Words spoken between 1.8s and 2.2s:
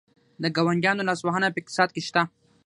کې